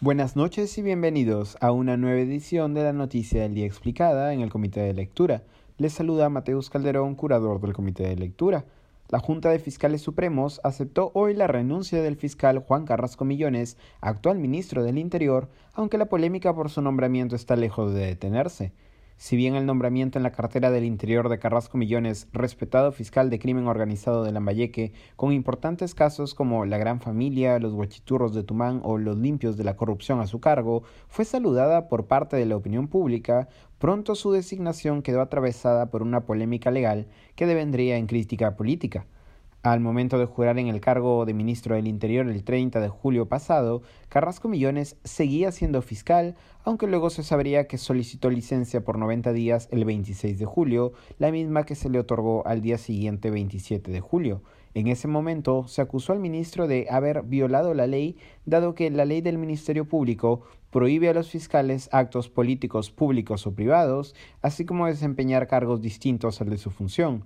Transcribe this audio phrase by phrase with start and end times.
[0.00, 4.42] Buenas noches y bienvenidos a una nueva edición de la Noticia del Día Explicada en
[4.42, 5.42] el Comité de Lectura.
[5.76, 8.64] Les saluda Mateus Calderón, curador del Comité de Lectura.
[9.08, 14.38] La Junta de Fiscales Supremos aceptó hoy la renuncia del fiscal Juan Carrasco Millones, actual
[14.38, 18.70] ministro del Interior, aunque la polémica por su nombramiento está lejos de detenerse.
[19.20, 23.40] Si bien el nombramiento en la cartera del Interior de Carrasco Millones, respetado fiscal de
[23.40, 28.80] crimen organizado de Lambayeque, con importantes casos como la Gran Familia, los Huachiturros de Tumán
[28.84, 32.54] o los limpios de la corrupción a su cargo, fue saludada por parte de la
[32.54, 38.54] opinión pública, pronto su designación quedó atravesada por una polémica legal que devendría en crítica
[38.54, 39.04] política.
[39.68, 43.28] Al momento de jurar en el cargo de ministro del Interior el 30 de julio
[43.28, 49.30] pasado, Carrasco Millones seguía siendo fiscal, aunque luego se sabría que solicitó licencia por 90
[49.34, 53.90] días el 26 de julio, la misma que se le otorgó al día siguiente 27
[53.90, 54.42] de julio.
[54.72, 59.04] En ese momento se acusó al ministro de haber violado la ley, dado que la
[59.04, 64.86] ley del Ministerio Público prohíbe a los fiscales actos políticos públicos o privados, así como
[64.86, 67.24] desempeñar cargos distintos al de su función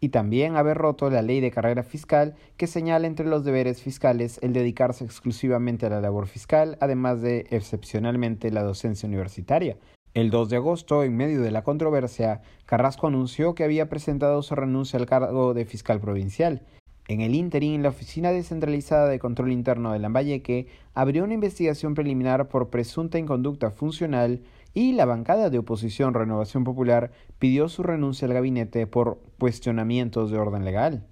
[0.00, 4.38] y también haber roto la ley de carrera fiscal que señala entre los deberes fiscales
[4.42, 9.76] el dedicarse exclusivamente a la labor fiscal, además de excepcionalmente la docencia universitaria.
[10.14, 14.54] El 2 de agosto, en medio de la controversia, Carrasco anunció que había presentado su
[14.54, 16.62] renuncia al cargo de fiscal provincial.
[17.08, 22.48] En el interín, la Oficina Descentralizada de Control Interno de Lambayeque abrió una investigación preliminar
[22.48, 24.42] por presunta inconducta funcional
[24.74, 30.38] y la bancada de oposición Renovación Popular pidió su renuncia al gabinete por cuestionamientos de
[30.38, 31.06] orden legal.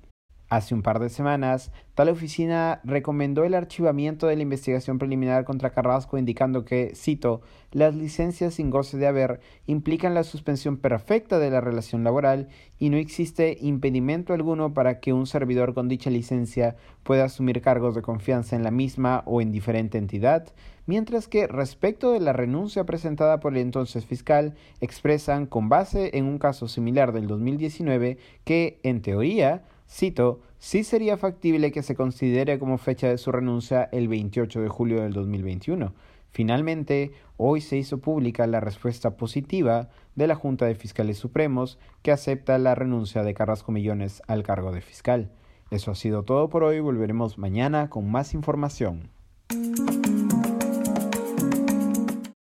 [0.49, 5.71] Hace un par de semanas, tal oficina recomendó el archivamiento de la investigación preliminar contra
[5.71, 7.41] Carrasco, indicando que, cito,
[7.73, 12.47] las licencias sin goce de haber implican la suspensión perfecta de la relación laboral
[12.79, 17.97] y no existe impedimento alguno para que un servidor con dicha licencia pueda asumir cargos
[17.97, 20.47] de confianza en la misma o en diferente entidad,
[20.87, 26.27] mientras que respecto de la renuncia presentada por el entonces fiscal, expresan, con base en
[26.27, 32.59] un caso similar del 2019, que, en teoría, Cito, sí sería factible que se considere
[32.59, 35.95] como fecha de su renuncia el 28 de julio del 2021.
[36.33, 42.13] Finalmente, hoy se hizo pública la respuesta positiva de la Junta de Fiscales Supremos que
[42.13, 45.31] acepta la renuncia de Carrasco Millones al cargo de fiscal.
[45.71, 49.16] Eso ha sido todo por hoy, volveremos mañana con más información.